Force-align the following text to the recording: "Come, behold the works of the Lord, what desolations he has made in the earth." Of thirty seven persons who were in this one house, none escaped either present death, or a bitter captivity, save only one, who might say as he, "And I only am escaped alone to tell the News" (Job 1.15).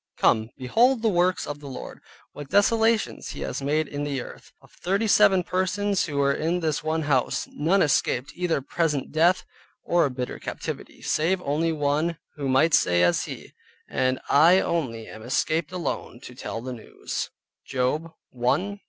"Come, 0.17 0.49
behold 0.57 1.03
the 1.03 1.09
works 1.09 1.45
of 1.45 1.59
the 1.59 1.67
Lord, 1.67 1.99
what 2.31 2.49
desolations 2.49 3.29
he 3.33 3.41
has 3.41 3.61
made 3.61 3.87
in 3.87 4.03
the 4.03 4.19
earth." 4.19 4.51
Of 4.59 4.71
thirty 4.71 5.05
seven 5.05 5.43
persons 5.43 6.07
who 6.07 6.17
were 6.17 6.33
in 6.33 6.59
this 6.59 6.83
one 6.83 7.03
house, 7.03 7.47
none 7.51 7.83
escaped 7.83 8.31
either 8.33 8.61
present 8.61 9.11
death, 9.11 9.45
or 9.83 10.05
a 10.05 10.09
bitter 10.09 10.39
captivity, 10.39 11.03
save 11.03 11.39
only 11.43 11.71
one, 11.71 12.17
who 12.33 12.49
might 12.49 12.73
say 12.73 13.03
as 13.03 13.25
he, 13.25 13.53
"And 13.87 14.19
I 14.27 14.59
only 14.59 15.05
am 15.05 15.21
escaped 15.21 15.71
alone 15.71 16.19
to 16.21 16.33
tell 16.33 16.61
the 16.61 16.73
News" 16.73 17.29
(Job 17.63 18.11
1.15). 18.35 18.79